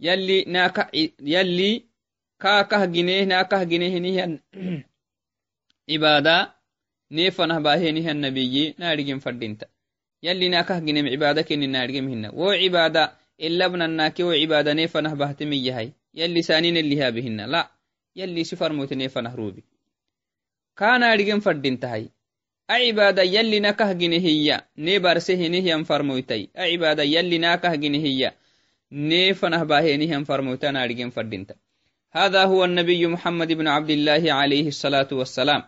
[0.00, 1.84] يلي ناك يلي
[2.40, 4.40] كاكه جنيه ناكه جنيه نهن
[5.90, 6.54] عبادة
[7.10, 9.66] نيفنه باهينه النبي نارجين فردينتا.
[10.22, 16.42] يلي ناكه جنيه عبادة كني نارجين هنا وعبادة إلا بنناكي وعبادة فنه بهتمي يهي يلي
[16.42, 17.70] سانين اللي هابهن لا.
[18.16, 19.64] يلي سفر موتني فنه روبي
[20.76, 22.08] كان أرجم فردين تهي.
[22.70, 24.64] أعبادة يلي نكه هي.
[24.78, 26.48] نبرسه نهي فرموتي.
[26.58, 27.74] أعبادة يلي ناكه
[28.06, 28.32] هي.
[28.92, 31.46] نفنه باهي نهي فرموتان أرجم فردين
[32.12, 35.62] هذا هو النبي محمد بن عبد الله عليه الصلاة والسلام.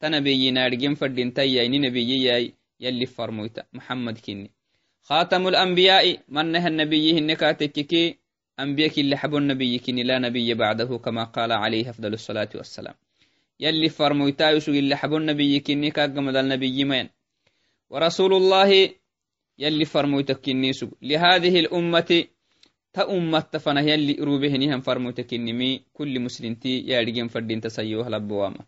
[0.00, 4.55] تنبي نارجين فردين تيا نبي يلي فرمويتا محمد كني
[5.08, 8.18] خاتم الأنبياء من نهى النبي النكاتككي
[8.60, 12.94] أنبياء اللي حبوا النبي كني لا نبي بعده كما قال عليه أفضل الصلاة والسلام.
[13.60, 17.08] يلي فرمويتا يسوق اللي حبوا النبي كني كاقمد النبي مين.
[17.90, 18.90] ورسول الله
[19.58, 22.24] يلي فرمويتا كني سوق لهذه الأمة
[22.92, 25.82] تأمة تفنه يلي روبهنهم فرمويتا كني مي.
[25.92, 28.64] كل مسلم تي يارجين فردين تسيوه لبواما.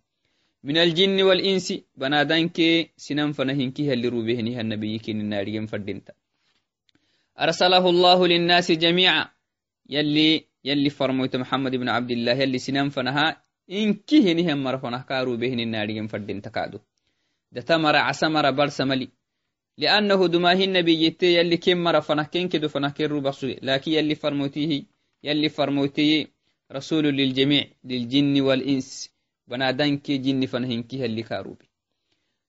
[0.64, 2.58] من الجن والإنس بنادانك
[2.96, 6.00] سنان فنهنك يلي روبهنها النبي كني نارجين فردين
[7.40, 9.28] أرسله الله للناس جميعا.
[9.90, 13.44] يلي يلي فرمويت محمد بن عبد الله يلي سنان فنها.
[13.70, 16.78] إنكي هنهم مرفنه كارو بهن النارين فردين تكادو.
[17.52, 19.08] ده تمر عسمر برسملي
[19.78, 24.82] لأنه دماه النبي يتي يلي كم مرفنه كن كدو فنه كرو بخصوي لكن يلي فرموتيه
[25.24, 26.26] يلي فرموتيه
[26.72, 29.10] رسول للجميع للجن والإنس.
[29.48, 31.70] بنادنك جن فنهنكي اللي كاروبي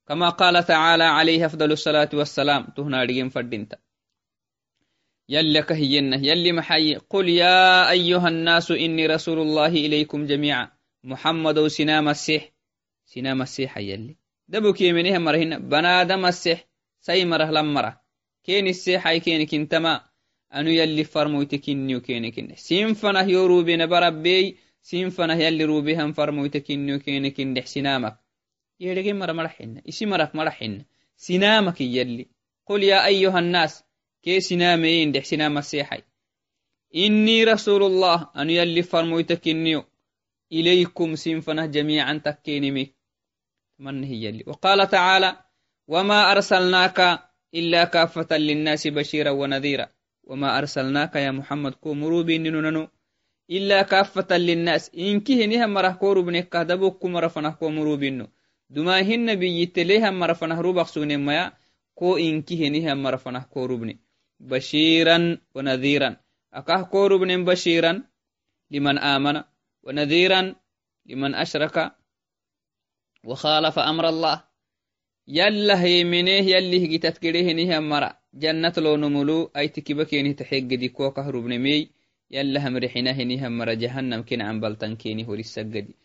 [0.08, 2.64] كما قال تعالى عليه أفضل الصلاة والسلام.
[2.78, 3.78] تهنا رجم فردينتا
[5.30, 6.96] يلي كهينه يلي محي.
[6.96, 10.72] قل يا أيها الناس إني رسول الله إليكم جميعا.
[11.04, 12.52] محمد سنا مسيح.
[13.06, 14.18] سنا مسيح يلي.
[14.48, 15.70] دبو كي منها مرهن.
[15.70, 16.68] بنادى مسيح.
[17.02, 18.02] سي مره لمرة.
[18.44, 20.02] كين السيح أي كين كنتما.
[20.56, 27.00] أنو يلي فرمويت كنيو كين كن سينفنه يورو بين بربي سينفنه يلي روبيهم فرمويت كنيو
[27.00, 28.18] كين كن سنامك
[28.80, 29.82] يلي مرة مرحن.
[29.90, 30.82] إسي مرك مرحن.
[31.18, 32.28] سنامك يلي.
[32.66, 33.89] قل يا أيها الناس.
[34.24, 36.02] كي سنامين دح سنام مسيحي
[36.96, 39.84] إني رسول الله أن يلي فرمويتك إنيو
[40.52, 42.94] إليكم سنفنه جميعا تكينمي
[43.80, 45.36] من هي يلي؟ وقال تعالى
[45.88, 47.20] وما أرسلناك
[47.56, 49.90] إلا كافة للناس بشيرا ونذيرا.
[50.24, 52.88] وما أرسلناك يا محمد كو مروبي ننو
[53.50, 54.92] إلا كافة للناس.
[54.98, 58.28] إنك هنها مرح كورو بنك كهدبوك مرفنه كو مروبينو
[58.70, 61.52] دما هن بيتليها مرفنه روبك سوني
[61.96, 64.09] كو إنك هنها مرفنه كورو بني
[64.40, 66.18] بشيرا ونذيرا
[66.54, 68.04] أكاه كور بن بشيرا
[68.72, 69.44] لمن آمن
[69.84, 70.56] ونذيرا
[71.06, 71.92] لمن أشرك
[73.24, 74.44] وخالف أمر الله
[75.28, 81.12] يلا هي منه يلي هجتت نيه مرا جنة لو نملو أي تكبكيني تحق دي كو
[81.12, 81.90] كهرب نمي
[82.32, 85.96] يلا هم رحنا هنيه مرا جهنم كين عن بلتن كيني هوري السجدي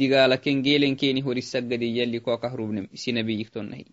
[0.00, 3.84] دي قال كين جيلن كيني هوري السجدي يلي كو كهرب نمي سنبي يكتون نهي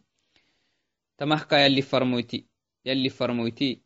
[1.18, 2.51] تمحكا يلي فرموتي
[2.86, 3.82] يلي فرمويتي.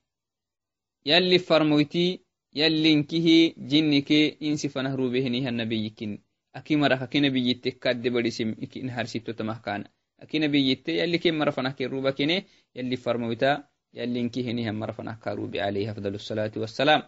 [1.05, 4.12] يلي فرمويتي يلي انكيه جنك
[4.43, 6.19] إنسي فنهرو بهنيها النبي كن
[6.55, 9.84] أكي مرة كي نبي يتكاد بدي سم نهار ستو تمه كان
[10.19, 14.91] أكي نبي يت يلي كي مرة فنه كروبا كني يلي فرمويتا يلي انكيه نيها مرة
[14.91, 17.03] فنه كروبي عليه أفضل الصلاة والسلام.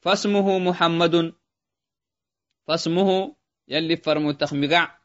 [0.00, 1.34] فاسمه محمد.
[2.66, 3.36] فاسمه
[3.68, 4.98] يلي فرمو تخمقع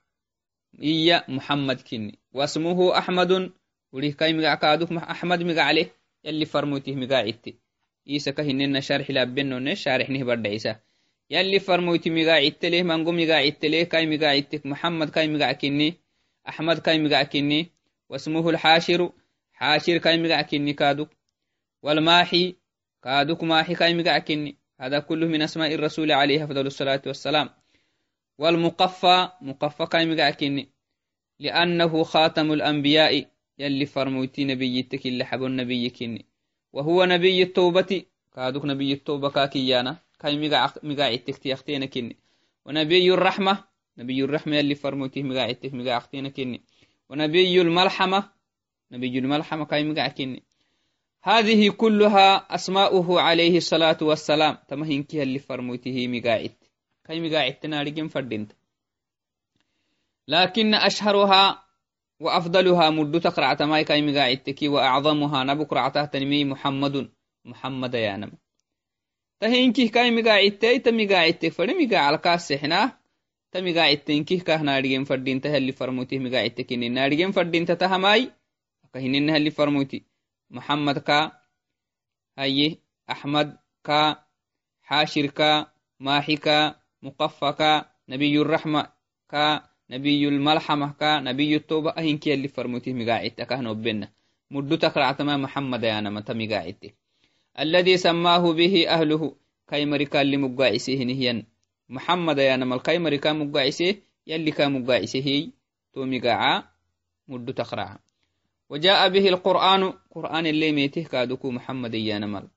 [0.82, 3.54] إيا محمد كني واسمه أحمد.
[3.92, 6.03] وليه كاي مقع كادوك أحمد مقع عليه.
[6.26, 7.56] يلي فرموتيه مقاعدتي
[8.10, 10.76] إيسا كهننا شارح لابنو نه شارح نه برد عيسى
[11.30, 15.94] يلي فرموتي مقاعدت ليه؟ منقو مقاعدت ليه؟ كاي مقاعدتك محمد كاي مقاعكني
[16.50, 17.72] أحمد كاي مقاعكني
[18.10, 19.12] واسمه الحاشر.
[19.54, 21.10] حاشر كاي مقاعكني كادوك
[21.82, 22.56] والماحي.
[23.04, 27.50] كادوك ماحي كاي مقاعكني هذا كله من أسماء الرسول عليه أفضل الصلاة والسلام.
[28.38, 29.30] والمقفى.
[29.42, 30.70] مقفى كاي مقاعكني
[31.40, 33.33] لأنه خاتم الأنبياء.
[33.60, 36.26] يلي فرموتي نبيتك اللي حبو النبي كني
[36.74, 38.04] وهو نبي التوبة.
[38.36, 39.98] كادوك نبي التوبة كاكيانا.
[40.20, 40.50] كاي
[40.84, 42.16] مقاعدتك تيختين كني
[42.66, 43.64] ونبي الرحمة.
[43.98, 46.62] نبي الرحمة يلي فرموتي مقاعدتك مقاعدتين كني
[47.10, 48.30] ونبي الملحمة
[48.92, 50.44] نبي الملحمة كاي مقاعد كني
[51.24, 54.58] هذه كلها أسماؤه عليه الصلاة والسلام.
[54.68, 56.52] تمهنكي اللي فرموته مقاعد
[57.06, 58.52] كاي مقاعد تنارجين فردنت
[60.28, 61.63] لكن أشهرها
[62.24, 67.12] وأفضلها مد تقرع تماي كاي مقاعدتك وأعظمها نبك رعته تنمي محمد
[67.46, 68.32] محمد يا نم.
[69.40, 73.00] تهينكي كأي مقاعدتي تمقاعدتك فري مقاع على كاس سحنا
[73.52, 78.32] تمقاعدتنكي كاه نارجين فردين تهلي فرموتي مقاعدتك إن نارجين فردين تتهماي.
[78.94, 80.06] كهنين هلي فرموتي.
[80.50, 81.32] محمد كا
[82.38, 82.78] هاي
[83.12, 84.26] أحمد كا
[84.82, 88.92] حاشر كا ماحي كا مقفى كا نبي الرحمة
[89.30, 94.10] كا نبي الملحمة كا نبي التوبة أهين كي اللي فرموته مقاعدت كهنو بنا
[94.52, 96.94] مدو تقرأ تما محمد يانا متى مقاعدت
[97.60, 99.36] الذي سماه به أهله
[99.70, 101.44] كي مريكا اللي مقاعسيه نهيا
[101.90, 105.48] محمد يانا مال كي مريكا مقاعسيه يلي كا مقاعسيه
[105.94, 106.64] تو مقاعا
[107.28, 107.98] مدو تقرأ
[108.70, 112.48] وجاء به القرآن قرآن اللي ميته كادوكو محمد يانا مال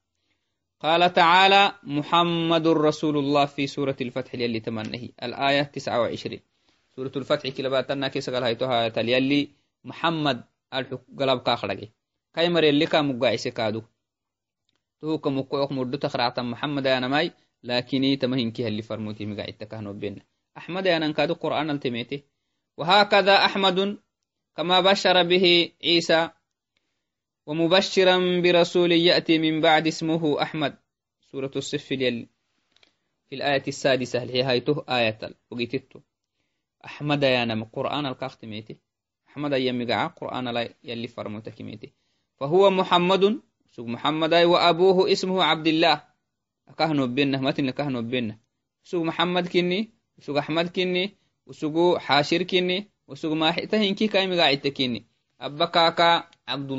[0.81, 6.39] قال تعالى محمد رسول الله في سورة الفتح يلي تمنه الآية 29
[6.97, 9.49] سورة الفتح كلا باتنا كيس قال هيتوها يلي
[9.85, 11.93] محمد القلب كاخرجي
[12.35, 13.83] كاي مر يلي كام مقايس كادو.
[15.01, 17.33] تو كمقوق مردو تخرعتا محمد أنا ماي
[17.63, 20.23] لكني تمهين كي اللي فرموتي مقاعد تكهنو بينا.
[20.57, 22.23] أحمد أنا كادو قرآن التميته
[22.77, 23.99] وهكذا أحمد
[24.57, 26.31] كما بشر به عيسى
[27.47, 30.79] ومبشرا برسول يأتي من بعد اسمه أحمد.
[31.33, 32.27] سورة الصف في
[33.33, 35.19] الآية السادسة اللي هي هيته آية
[35.51, 36.16] وقيتته
[36.87, 38.77] أحمد يا نم قرآن الكاخت ميتي.
[39.29, 39.53] أحمد
[39.91, 41.93] قاع قرآن لا يلي فرموتك ميتي.
[42.37, 46.03] فهو محمد سوق محمد وأبوه اسمه عبد الله
[46.79, 48.39] كهنو بينه متن كهنو بينه.
[48.85, 54.61] سوق محمد كني وسوق أحمد كني وسوق حاشر كني وسوق ما حتهن كي كايم قاعد
[54.61, 55.07] تكني
[55.41, 56.71] أبا كاكا عبد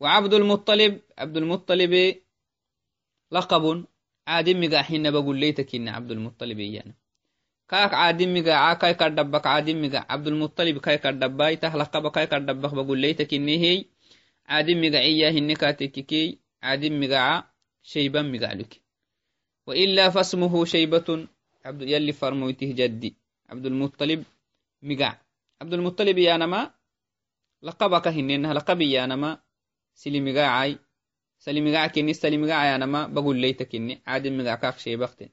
[0.00, 2.16] وعبد المطلب عبد المطلب
[3.30, 3.84] لقب
[4.26, 6.94] عادم مقاحين بقول ليتك إن عبد المطلب إيانا.
[7.68, 12.98] كاك عادم مقاعا كاي كردبك عادم مقاع عبد المطلب كاي كردباي تهلقب كاي كردبك بقول
[12.98, 13.84] ليتك إن هي.
[14.46, 17.44] عادم مقاعية هنكاتككي عادم مقاعا
[17.82, 18.80] شيبا مقالك
[19.66, 21.28] وإلا فاسمه شيبة
[21.64, 23.16] عبد يلي فرمويته جدي
[23.48, 24.24] عبد المطلب
[24.82, 25.20] مقاع
[25.62, 26.70] عبد المطلب يا نما
[27.62, 29.45] لقبك هنينها لقبي يا نما
[31.38, 35.28] سلي مقاع كني سلي مقاع يا نما بقول ليتك إني عادم مقاع كاك شيبختن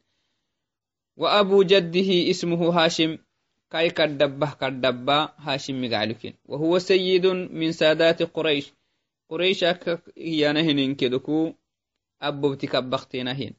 [1.18, 3.18] وأبو جده اسمه هاشم.
[3.72, 8.74] كاي كدبه كدبا هاشم مقالكين وهو سيد من سادات قريش.
[9.30, 9.64] قريش
[10.18, 11.54] هي نهن كدكو.
[12.22, 13.54] أبو بتكبختين هين.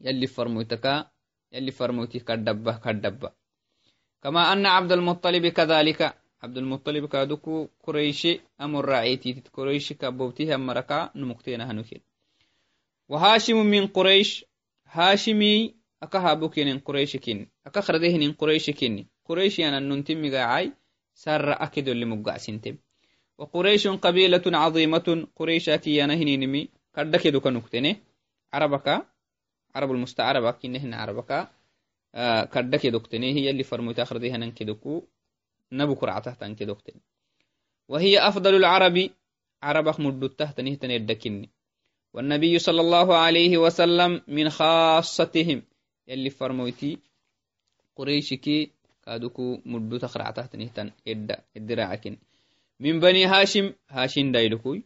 [0.00, 1.06] يلي فرموتك
[1.52, 3.32] يلي فرموتي كدبه كدبا
[4.22, 12.00] كما أن عبد المطلب كذلك cabdulmuطalib kaduku qurayshe amoraaceetitit qurayshi kabobtiha maraka numukteenahanuken
[13.08, 14.44] wahashimu min quraysh
[14.84, 20.72] hashimii aka habukenen qurayshi kenni aka kardehinin qurayshi kenni qurayshi ananuntimigacai
[21.12, 22.76] sarra ake dolli muggacsintem
[23.38, 27.90] waqurayshun qabiilatun caziimatun quraysha kiyanahininimi kadhakeduka nuktene
[28.52, 29.06] carabaka
[29.72, 31.50] carabulmustacaraba carabaka
[32.14, 35.06] ah, kadhakedoktene hiyalli farmoyta kardehanan kedoku
[35.72, 37.00] نبو كرعته تنكدكتني
[37.88, 39.10] وهي أفضل العرب.
[39.62, 41.48] عربك مدته تنهتن يدكني
[42.14, 45.62] والنبي صلى الله عليه وسلم من خاصتهم.
[46.08, 46.98] يلي فرمويتي
[47.96, 48.70] قريشكي
[49.04, 52.16] كادوكو مدو تخرع تحت نهتن إدى الدراعكن
[52.80, 54.82] من بني هاشم هاشم دايلكوي.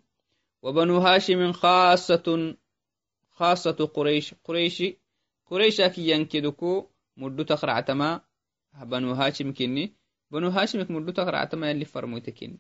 [0.63, 2.57] وبنو هاشم خاصة
[3.31, 4.35] خاصة قريش.
[4.45, 4.97] قريشي
[5.51, 8.21] قريشاكي ينكدوكو مدو تخرع تما.
[8.83, 9.93] بنو هاشم كني
[10.33, 12.59] بنو هاشم مدو تخرع تما يلي فرمويتكني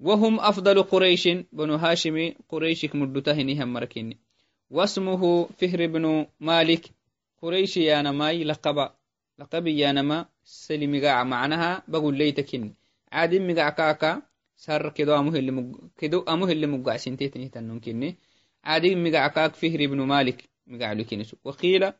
[0.00, 2.16] وهم أفضل قريش بنو هاشم
[2.48, 4.16] قريشك مدو تهني هم مركني
[4.70, 5.22] واسمه
[5.58, 6.84] فهر بن مالك
[7.42, 8.78] قريش يا نماي لقب
[9.38, 12.72] لقب يا نما سلي مقاع معناها بقول ليتكن
[13.12, 14.22] عادي مقاع كاكا
[14.56, 15.74] سر كدو أمه اللي مج...
[15.98, 18.16] كدو أمه اللي مقاع سنتيتني تنون كني
[18.64, 21.92] عادي مقاع كاك فهر بن مالك مقاع لكنسو وقيل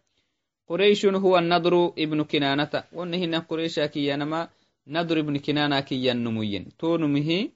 [0.68, 2.85] قريش هو النضر ابن كنانة.
[2.92, 4.49] وانهن قريشا كي ينما
[4.88, 7.50] نضر ابن كنانة كي ينموين تونمه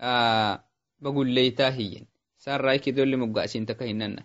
[0.00, 0.64] آه
[1.00, 2.06] بقول ليتا هي
[2.38, 4.16] سار رايك دول مقاع سنتكهنن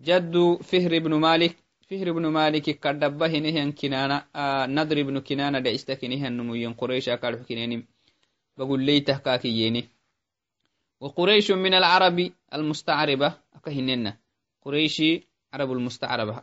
[0.00, 1.56] جد فهر بن مالك
[1.88, 7.40] فهر بن مالك كدبه هنهن كنانة آه نضر بن كنانة دعستك هنهن نموين قريش أكاد
[7.42, 7.86] حكينين
[8.56, 9.88] بقول لي تهكاكييني
[11.00, 14.18] وقريش من العرب المستعربة أكهننا
[14.62, 16.42] قريشي عرب المستعربة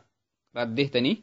[0.56, 1.22] ردهتني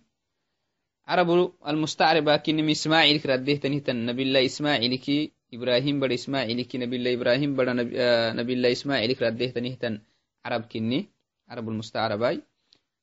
[1.08, 4.06] عرب المستعربة كنم إسماعيل ردهتني تن.
[4.06, 8.72] نبي الله إسماعيل كي إبراهيم بر إسماعيل كي نبي الله إبراهيم بر نبي, آه الله
[8.72, 10.00] إسماعيل ردهتني تن.
[10.44, 11.08] عرب كني
[11.48, 12.42] عرب المستعربة.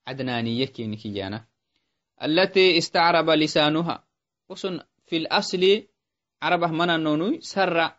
[0.07, 1.45] عدنانية كيني كيانا
[2.23, 4.03] التي استعرب لسانها.
[4.49, 5.83] وصن في الأصل
[6.41, 7.91] عربه منا نونوي سر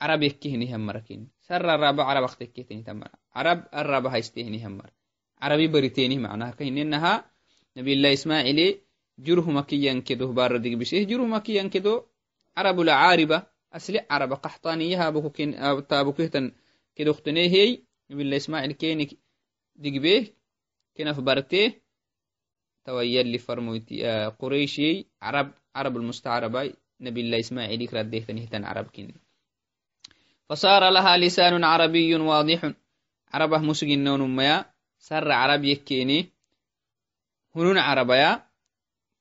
[0.00, 4.90] عرب يكيهني همر كيني سر الرابع عرب اختكيتني تمر عرب الرابع هيستهني همر.
[5.42, 7.33] عربي بريتيني معناها كهن إنها
[7.76, 8.78] نبي الله إسماعيل
[9.18, 11.04] جره مكيا كدو بار ديك بشيه.
[11.04, 12.02] جره مكيا كدو
[12.56, 13.42] عرب العاربة.
[13.72, 16.52] أصل عرب قحطانية بكو كين تابو كهتن
[16.96, 19.18] كدو اختنيه هي نبي الله إسماعيل كيني
[19.76, 20.34] ديك بيه.
[20.96, 21.80] كنف برتي
[22.84, 25.06] تويا اللي فرموتي آه قريشي.
[25.22, 26.72] عرب عرب المستعربة.
[27.00, 29.14] نبي الله إسماعيل رديه تنهتن عرب كني
[30.48, 32.72] فصار لها لسان عربي واضح.
[33.32, 34.64] عربة مسجن نون ميا
[34.98, 36.33] سر عرب يكيني.
[37.56, 38.46] هنون عربيا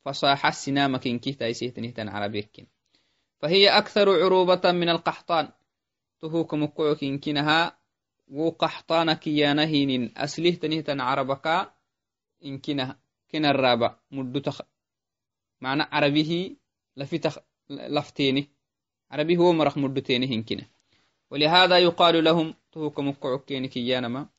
[0.06, 2.68] فصاحة السنامة كنكي تايسيتنه تن عربيكين.
[3.40, 5.50] فهي أكثر عروبة من القحطان.
[6.22, 7.78] تهوك مكوع كنكينها
[8.28, 11.74] وقحطان كيانهين أسله تنه تن عربكا
[12.46, 13.00] إنكينها
[13.32, 13.96] كنا الرابع.
[14.12, 14.62] مدو تخ
[15.62, 16.56] معنى عربيه
[16.98, 17.38] لفتخ
[17.70, 18.50] لفتيني.
[19.12, 20.66] عربي هو مرخ مدتيني هنكنا
[21.32, 24.30] ولهذا يقال لهم تهوك مكوع كينكيانما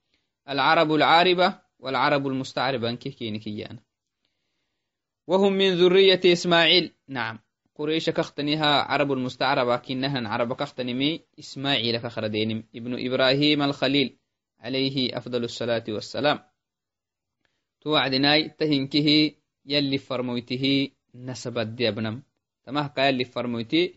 [0.48, 3.78] العرب العاربة والعرب المستعربة كينكيانا
[5.26, 6.92] وهم من ذرية إسماعيل.
[7.08, 7.38] نعم.
[7.74, 14.16] قريش كختنها عرب المستعربة كنها عرب كختنمي إسماعيل كخردين ابن إبراهيم الخليل
[14.60, 16.38] عليه أفضل الصلاة والسلام.
[17.80, 19.30] توعدناي تهنكه
[19.66, 22.22] يلي فرمويته نسبت دي ابنم
[22.64, 23.90] تمه يلي فرمويته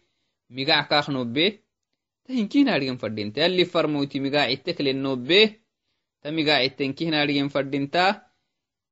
[0.50, 1.60] مقاع كاخ نوبه
[2.26, 5.56] تهنكينا أرغن فردين يلي فرمويته مقاع اتكل النوبه
[6.22, 7.90] تمقاع التنكينا أرغن فردين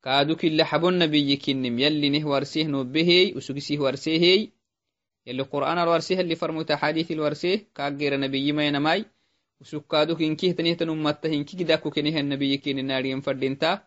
[0.06, 4.49] تا كادو كل حبون نبي كنم يلي نه ورسيه نوبه وسقسيه ورسيه
[5.28, 9.06] يلي قرآن الورسيه اللي فرموت حديث الورسيه كاغير نبي ما ينماي
[9.62, 13.84] وسكادو كنكيه تنيه تنمت هنكي كداكو كنيه النبي كين ناريين فردينتا.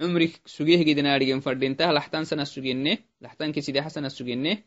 [0.00, 1.84] عمرك سجيه جد ناريين فردينتا.
[1.84, 4.58] لحتان سنة سجينه لحتان كسيدي حسنة سجينه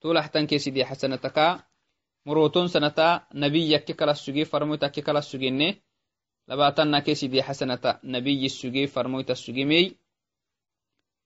[0.00, 1.60] تو لحتان كسيدي حسنة تكا.
[2.26, 4.84] مروتون سنة نبي يكي كلا سجيه فرموت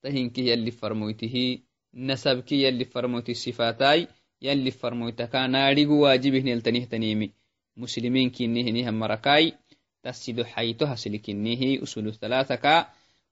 [0.07, 1.59] تهنكي يلي فرموته
[1.95, 4.09] نسبكي يلي فرموت الصفاتاي
[4.43, 7.31] يلي فرموتكا ناريغو واجبه نلتنيه تنيمي.
[7.77, 9.53] مسلمين كنيه نيهم مركاي
[10.03, 12.87] تسيدو حيتو هسلكنيه أصول الثلاثة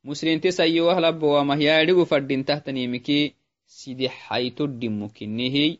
[0.05, 3.35] مسلم تسيو أهل بوامه ياريغو فردين تحتنيمكي
[3.67, 5.79] سيدي حيتو دمو كنيه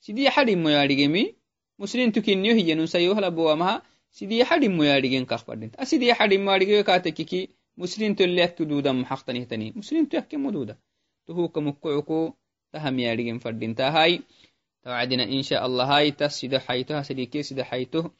[0.00, 1.34] سيدي حرمو ياريغمي
[1.78, 7.48] مسلم تكنيه ينو سيو أهل بوامها سيدي حرمو ياريغن كخ فردين أسيدي حرمو ياريغو كاتككي
[7.76, 10.78] محقتنيه تني مسلم تيحكي مدودا
[11.26, 12.32] تهوك مكعكو
[12.72, 13.74] تهم ياريغن فردين.
[13.74, 14.20] تاهاي
[14.82, 15.96] توعدنا إن شاء الله.
[15.96, 18.10] هاي تسد حيته سديكي سد حيته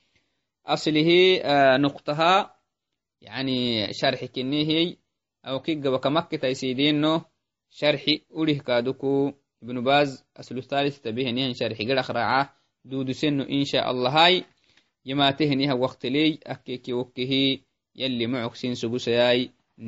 [0.67, 2.57] أصله آه نقطها
[3.21, 4.97] يعني شرح كنيه
[5.47, 7.21] أو كيغا وكمك تيسيدينو
[7.71, 9.33] شرح أوله كادوكو.
[9.63, 14.11] ابن باز أصل الثالث تبيه نيهن شرح قد أخرعه دودو سنو إن شاء الله.
[14.11, 14.45] هاي
[15.05, 17.61] يما تهنيها وقت لي أكيكي وكيه
[18.03, 19.41] yalli mucogsin sugusayay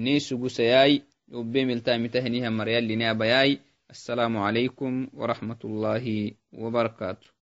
[0.03, 0.95] ni sugusayai
[1.41, 3.53] ubemiltamitahinihamar yalli ni abayai
[3.93, 7.29] assalaamu waraxmat warahmatullahi wabarakatu